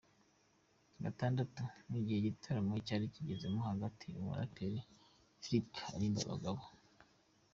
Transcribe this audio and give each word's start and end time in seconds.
Gatandatu, 1.03 1.61
mu 1.89 1.97
gihe 2.05 2.17
igitaramo 2.19 2.73
cyari 2.87 3.05
kigezemo 3.13 3.59
hagati 3.69 4.07
umuraperi 4.19 4.79
Flip 5.41 5.67
aririmba, 5.89 6.21
abagabo. 6.27 6.61